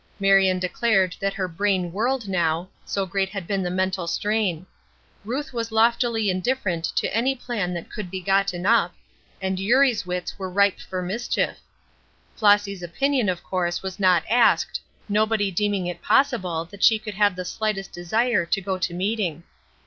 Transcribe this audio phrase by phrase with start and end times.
[0.19, 4.65] Marion declared that her brain whirled now, so great had been the mental strain;
[5.23, 8.95] Ruth was loftily indifferent to any plan that could be gotten up,
[9.43, 11.59] and Eurie's wits were ripe for mischief;
[12.35, 17.35] Flossy's opinion, of course, was not asked, nobody deeming it possible that she could have
[17.35, 19.43] the slightest desire to go to meeting.